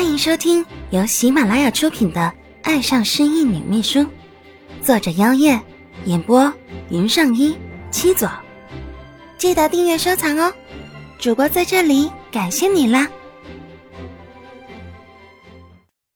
[0.00, 2.20] 欢迎收听由喜马拉雅出品的
[2.62, 3.98] 《爱上失忆女秘书》，
[4.80, 5.60] 作者：妖夜，
[6.06, 6.50] 演播：
[6.88, 7.54] 云上一
[7.90, 8.26] 七左。
[9.36, 10.50] 记得订阅收藏哦！
[11.18, 13.06] 主播在这里感谢你啦。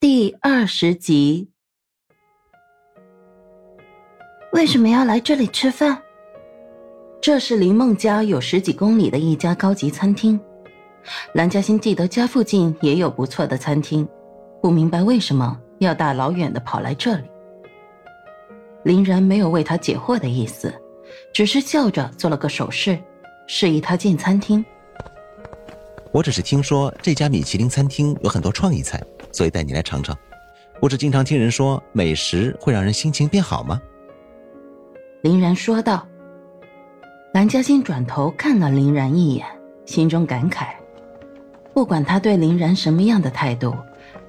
[0.01, 1.51] 第二十集，
[4.53, 6.01] 为什么要来这里吃饭？
[7.21, 10.41] 这是离孟家有十几公里的一家高级餐厅。
[11.33, 14.09] 蓝嘉欣记得家附近也有不错的餐厅，
[14.63, 17.25] 不明白为什么要大老远的跑来这里。
[18.83, 20.75] 林然没有为他解惑的意思，
[21.33, 22.99] 只是笑着做了个手势，
[23.47, 24.65] 示意他进餐厅。
[26.13, 30.17] 我只是听说这家米其林餐厅有很多创意菜，所以带你来尝尝。
[30.81, 33.81] 不是经常听人说美食会让人心情变好吗？
[35.23, 36.07] 林然说道。
[37.33, 39.47] 蓝嘉欣转头看了林然一眼，
[39.87, 40.69] 心中感慨。
[41.75, 43.75] 不管他对林然什么样的态度，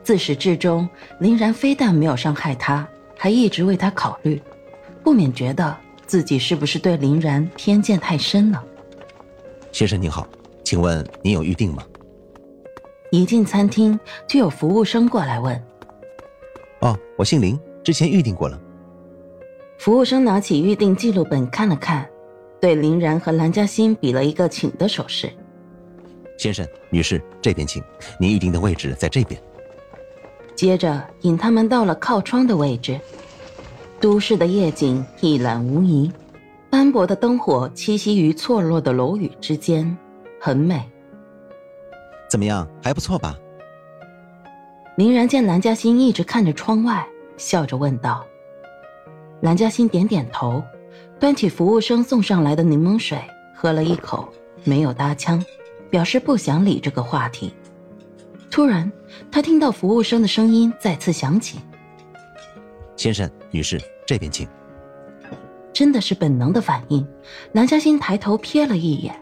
[0.01, 4.41] 自始至终，林然非但没有伤害他，还一直为他考虑，
[5.03, 8.63] 不免觉得自己是不是对林然偏见太深了。
[9.71, 10.27] 先生您好，
[10.63, 11.83] 请问您有预定吗？
[13.11, 15.63] 一进餐厅就有服务生过来问。
[16.79, 18.59] 哦，我姓林，之前预定过了。
[19.77, 22.05] 服务生拿起预定记录本看了看。
[22.59, 25.31] 对林然和蓝嘉欣比了一个请的手势。
[26.37, 27.83] 先生、女士，这边请，
[28.19, 29.41] 您预定的位置在这边。
[30.55, 32.99] 接着引他们到了靠窗的位置。
[33.99, 36.11] 都市的夜景一览无遗，
[36.69, 39.97] 斑驳的灯火栖息于错落的楼宇之间，
[40.39, 40.83] 很美。
[42.29, 43.37] 怎么样，还不错吧？
[44.97, 48.25] 林然见蓝嘉欣一直看着窗外，笑着问道。
[49.41, 50.63] 蓝嘉欣点点头。
[51.17, 53.17] 端起服务生送上来的柠檬水，
[53.55, 54.27] 喝了一口，
[54.65, 55.43] 没有搭腔，
[55.89, 57.53] 表示不想理这个话题。
[58.49, 58.91] 突然，
[59.31, 61.59] 他听到服务生的声音再次响起
[62.95, 64.47] ：“先生、女士，这边请。”
[65.73, 67.05] 真的是本能的反应，
[67.51, 69.13] 蓝嘉欣抬头瞥了一眼，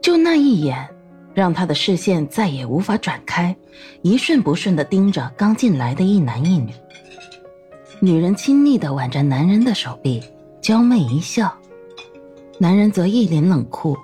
[0.00, 0.88] 就那一眼，
[1.34, 3.54] 让他的视线再也无法转开，
[4.00, 6.72] 一瞬不瞬的盯着刚进来的一男一女。
[8.00, 10.22] 女人亲昵的挽着男人的手臂。
[10.62, 11.52] 娇媚一笑，
[12.56, 13.98] 男人则一脸冷酷，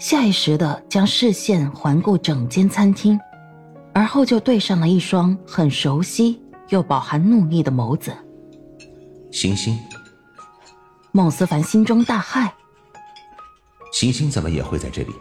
[0.00, 3.20] 下意识的将视线环顾整间餐厅，
[3.92, 8.10] 而后就对上了一双很熟悉又饱含怒意的眸子。
[9.30, 9.78] 星星，
[11.12, 12.50] 孟思凡心中大骇。
[13.92, 15.12] 星星怎么也会在这里？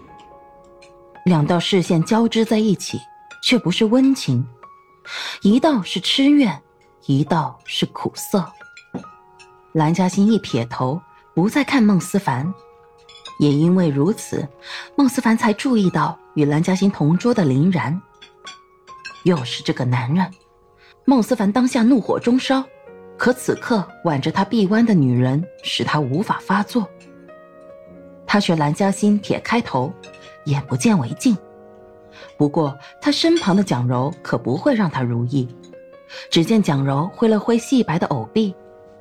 [1.25, 2.97] 两道视线交织在一起，
[3.44, 4.47] 却不是温情，
[5.41, 6.57] 一道是痴怨，
[7.06, 8.50] 一道是苦涩。
[9.73, 11.01] 蓝嘉欣一撇头，
[11.35, 12.51] 不再看孟思凡，
[13.40, 14.48] 也因为如此，
[14.96, 18.00] 孟思凡才注意到与蓝嘉欣同桌的林然。
[19.24, 20.32] 又是这个男人，
[21.06, 22.64] 孟思凡当下怒火中烧，
[23.18, 26.88] 可此刻挽着他臂弯的女人使他无法发作。
[28.28, 29.92] 他学蓝嘉欣撇开头，
[30.46, 31.36] 眼不见为净。
[32.38, 35.48] 不过他身旁的蒋柔可不会让他如意。
[36.30, 38.54] 只见蒋柔挥了挥细白的藕臂。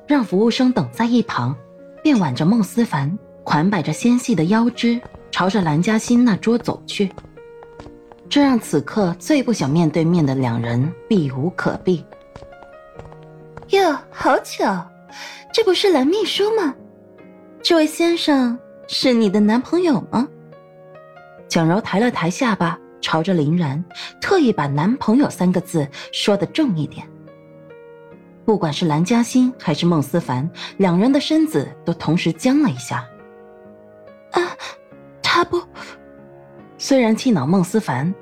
[0.07, 1.55] 让服务生等在一旁，
[2.01, 4.99] 便挽着孟思凡，款摆着纤细的腰肢，
[5.31, 7.11] 朝着蓝嘉欣那桌走去。
[8.29, 12.05] 这让此刻最不想面对面的两人避无可避。
[13.69, 14.87] 哟，好巧，
[15.51, 16.75] 这不是蓝秘书吗？
[17.61, 18.57] 这位先生
[18.87, 20.27] 是你的男朋友吗？
[21.47, 23.83] 蒋柔抬了抬下巴，朝着林然，
[24.21, 27.07] 特意把“男朋友”三个字说的重一点。
[28.45, 33.03] 不管是蓝嘉欣还是孟思凡，两人的身子都同时僵了一下。
[34.31, 34.41] 啊，
[35.21, 35.61] 他不……
[36.77, 38.13] 虽然气恼孟思凡，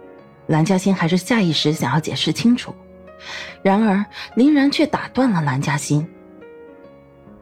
[0.47, 2.73] 蓝嘉欣还是下意识想要解释清楚。
[3.61, 4.03] 然而
[4.35, 6.07] 林然却打断了蓝嘉欣：“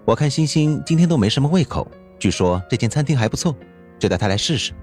[0.05, 1.87] 我看星星今天都没什么胃口，
[2.17, 3.55] 据说这间餐厅还不错，
[3.99, 4.73] 就带他来试试。”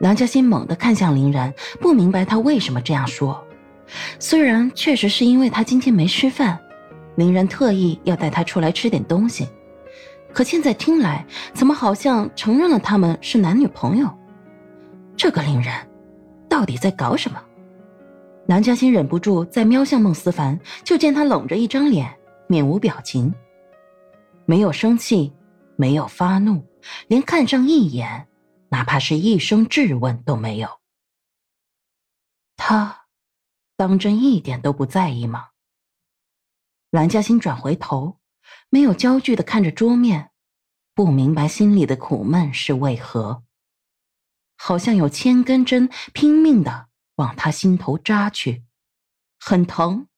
[0.00, 3.44] 蓝嘉欣猛地看向林然，不明白他为什么这样说。
[4.18, 6.58] 虽然确实是因为他今天没吃饭。
[7.16, 9.48] 林然特意要带他出来吃点东西，
[10.32, 14.08] 可现在听来，怎么好像承认了他们是男女朋友？
[15.16, 15.86] 这个林然，
[16.48, 17.42] 到底在搞什么？
[18.46, 22.10] 蓝嘉欣忍不住再瞄向孟思凡，就见他冷着一张脸，
[22.48, 23.32] 面无表情，
[24.46, 25.32] 没有生气，
[25.76, 26.64] 没有发怒，
[27.08, 28.26] 连看上一眼，
[28.68, 30.68] 哪怕是一声质问都没有。
[32.56, 33.04] 他，
[33.76, 35.48] 当真一点都不在意吗？
[36.90, 38.16] 蓝嘉欣转回头，
[38.68, 40.30] 没有焦距的看着桌面，
[40.94, 43.44] 不明白心里的苦闷是为何，
[44.56, 48.64] 好像有千根针拼命的往他心头扎去。
[49.38, 50.08] 很疼，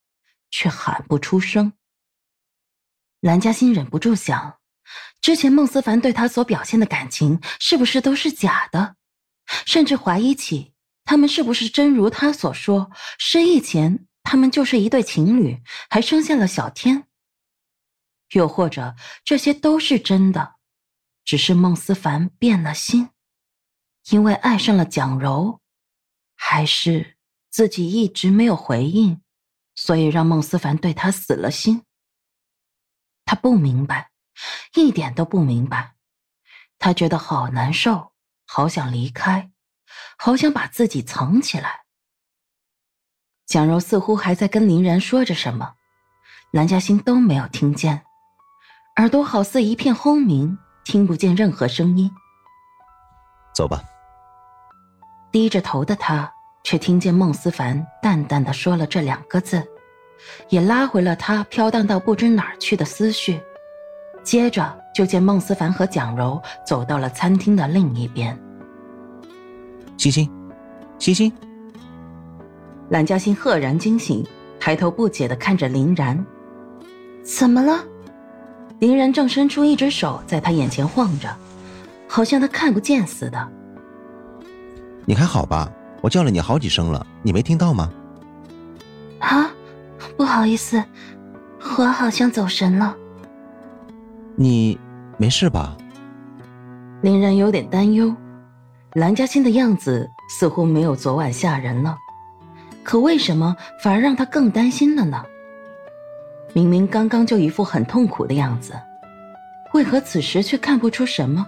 [0.51, 1.75] 却喊不出声。
[3.21, 4.59] 蓝嘉欣忍不住想，
[5.21, 8.97] 之前孟思凡对他所表现的感情是不是都是假的？
[9.65, 10.75] 甚至怀疑起
[11.05, 17.09] 他们是不是真如他所说，失忆前他们就是一对情侣，还生下了小天。
[18.33, 18.95] 又或者
[19.25, 20.57] 这些都是真的，
[21.25, 23.11] 只是孟思凡变了心，
[24.11, 25.61] 因为爱上了蒋柔，
[26.35, 27.19] 还是
[27.51, 29.23] 自己一直没有回应，
[29.75, 31.85] 所以让孟思凡对他死了心。
[33.25, 34.11] 他不明白，
[34.75, 35.95] 一点都不明白，
[36.79, 38.13] 他觉得好难受，
[38.47, 39.51] 好想离开，
[40.19, 41.85] 好想把自己藏起来。
[43.47, 45.75] 蒋柔似乎还在跟林然说着什么，
[46.53, 48.07] 蓝嘉欣都没有听见。
[48.97, 52.11] 耳朵好似一片轰鸣，听不见任何声音。
[53.55, 53.83] 走吧。
[55.31, 56.31] 低着头的他
[56.63, 59.67] 却听见孟思凡淡淡的说了这两个字，
[60.51, 63.41] 也拉回了他飘荡到不知哪儿去的思绪。
[64.23, 68.39] 接着就见孟思凡和蒋柔走到了餐厅的另一边。
[69.97, 70.31] 欣欣，
[70.99, 71.33] 欣欣。
[72.91, 74.23] 蓝嘉欣赫然惊醒，
[74.61, 76.25] 抬头不解的看着林然，
[77.25, 77.83] 怎么了？
[78.83, 81.33] 林然正伸出一只手在他眼前晃着，
[82.09, 83.49] 好像他看不见似的。
[85.05, 85.71] 你还好吧？
[86.01, 87.89] 我叫了你好几声了，你没听到吗？
[89.21, 89.49] 啊，
[90.17, 90.83] 不好意思，
[91.79, 92.93] 我好像走神了。
[94.35, 94.77] 你
[95.17, 95.77] 没事吧？
[97.03, 98.13] 林然有点担忧，
[98.95, 101.97] 蓝嘉欣的样子似乎没有昨晚吓人了，
[102.83, 105.23] 可为什么反而让他更担心了呢？
[106.53, 108.75] 明明刚刚就一副很痛苦的样子，
[109.73, 111.47] 为何此时却看不出什么？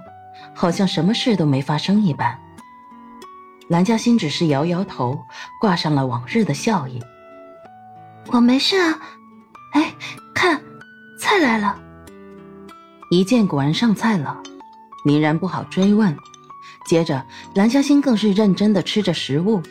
[0.55, 2.39] 好像什么事都没发生一般。
[3.69, 5.19] 蓝嘉欣只是摇摇头，
[5.61, 7.03] 挂上了往日的笑意。
[8.27, 8.99] 我没事啊。
[9.73, 9.93] 哎，
[10.35, 10.61] 看，
[11.19, 11.79] 菜来了。
[13.11, 14.41] 一见果然上菜了，
[15.05, 16.17] 林然不好追问。
[16.87, 17.25] 接着，
[17.55, 19.63] 蓝嘉欣更是认真的吃着食物，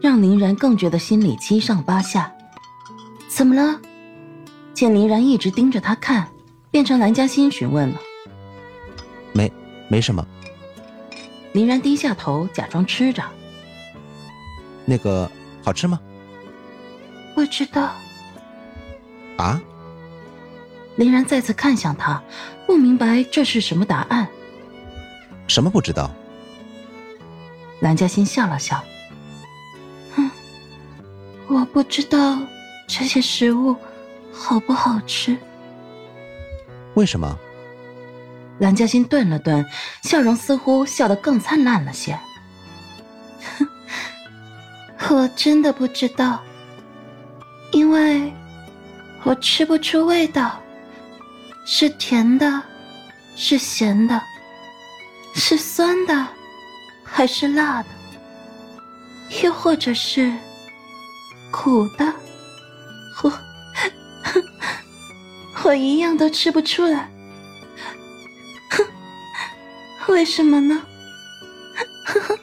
[0.00, 2.30] 让林然更觉得心里七上八下。
[3.28, 3.80] 怎么了？
[4.80, 6.26] 见林然一直盯着他看，
[6.70, 8.00] 变成蓝嘉欣询问了。
[9.34, 9.52] 没，
[9.90, 10.26] 没什么。
[11.52, 13.22] 林然低下头，假装吃着。
[14.86, 15.30] 那个
[15.62, 16.00] 好吃吗？
[17.34, 17.92] 不知道。
[19.36, 19.60] 啊？
[20.96, 22.22] 林然再次看向他，
[22.66, 24.26] 不明白这是什么答案。
[25.46, 26.10] 什么不知道？
[27.80, 28.82] 蓝嘉欣笑了笑。
[30.16, 30.30] 嗯，
[31.48, 32.38] 我不知道
[32.88, 33.76] 这些食物。
[34.42, 35.36] 好不好吃？
[36.94, 37.38] 为什么？
[38.58, 39.64] 蓝嘉欣顿了顿，
[40.02, 42.18] 笑容似乎笑得更灿烂了些。
[45.10, 46.42] 我真的不知道，
[47.72, 48.32] 因为
[49.24, 50.58] 我吃不出味道，
[51.66, 52.62] 是甜的，
[53.36, 54.20] 是咸的，
[55.34, 56.26] 是酸的，
[57.04, 57.88] 还是辣的，
[59.42, 60.32] 又或者是
[61.50, 62.10] 苦的，
[63.22, 63.32] 我。
[65.62, 67.10] 我一样都吃不出来，
[68.70, 68.84] 哼，
[70.12, 70.82] 为什么呢？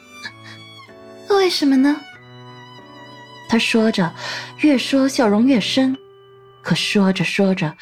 [1.30, 2.00] 为什么呢？
[3.48, 4.14] 他说着，
[4.58, 5.96] 越说笑容越深，
[6.62, 7.76] 可说着说着，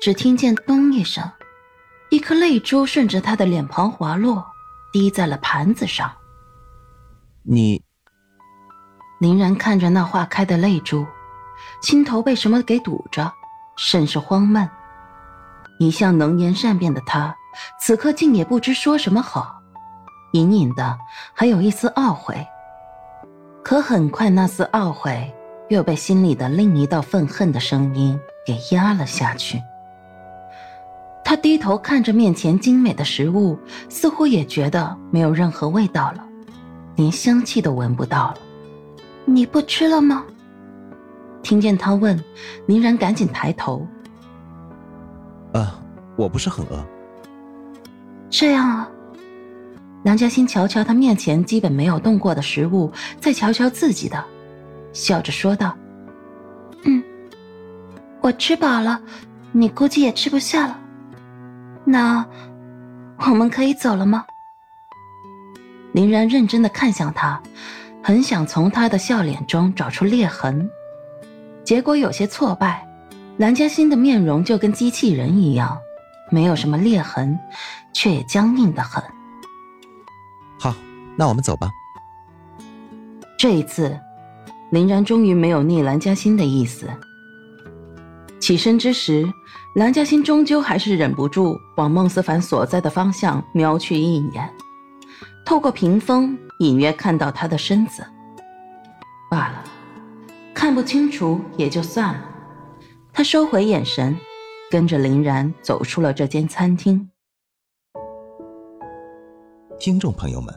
[0.00, 1.30] 只听见咚一声，
[2.10, 4.46] 一颗泪珠顺着他的脸庞滑落，
[4.92, 6.12] 滴在了盘子上。
[7.42, 7.82] 你，
[9.20, 11.06] 林然看着那化开的泪珠，
[11.82, 13.32] 心头被什么给堵着。
[13.78, 14.66] 甚是慌闷，
[15.78, 17.34] 一向能言善辩的他，
[17.80, 19.60] 此刻竟也不知说什么好，
[20.32, 20.98] 隐隐的
[21.34, 22.46] 还有一丝懊悔。
[23.62, 25.34] 可很快，那丝懊悔
[25.68, 29.60] 又被心里的另一道愤恨的声音给压了下去。
[31.24, 36.24] 他低头看着面前精美的食物，似乎也觉得没有任何味道了，
[36.94, 38.36] 连香气都闻不到了。
[39.24, 40.24] 你不吃了吗？
[41.42, 42.22] 听见他问，
[42.66, 43.84] 林然赶紧抬头。
[45.56, 45.80] 啊，
[46.16, 46.84] 我不是很饿。
[48.30, 48.88] 这样啊。
[50.04, 54.24] 梁嘉欣瞧瞧他面前基本没有动过的食物，再瞧瞧自己的，
[54.92, 55.76] 笑着说道
[56.86, 57.02] ：“嗯，
[58.20, 59.00] 我吃饱了，
[59.50, 60.78] 你估计也吃不下了。
[61.84, 62.24] 那
[63.18, 64.24] 我们可以走了吗？”
[65.92, 67.42] 林然认真的看向他，
[68.00, 70.70] 很想从他的笑脸中找出裂痕。
[71.64, 72.85] 结果有些挫败，
[73.38, 75.76] 蓝嘉欣的面容就跟机器人一样，
[76.30, 77.38] 没有什么裂痕，
[77.92, 79.02] 却也僵硬的很。
[80.58, 80.74] 好，
[81.16, 81.70] 那我们走吧。
[83.38, 83.94] 这一次，
[84.70, 86.88] 林然终于没有逆蓝嘉欣的意思。
[88.40, 89.30] 起身之时，
[89.74, 94.50] 蓝嘉欣终究还是忍不住往孟思凡所在的方向瞄去一眼，
[95.44, 98.02] 透过屏风隐约看到他的身子。
[99.30, 99.62] 罢了，
[100.54, 102.20] 看不清楚也就算了。
[103.16, 104.14] 他收回眼神，
[104.70, 107.10] 跟着林然走出了这间餐厅。
[109.78, 110.54] 听众朋友们，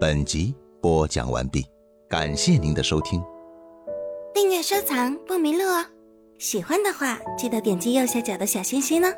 [0.00, 1.66] 本集播讲完毕，
[2.08, 3.22] 感谢您的收听。
[4.32, 5.84] 订阅收藏不迷路哦，
[6.38, 9.12] 喜欢的话记得点击右下角的小心心呢。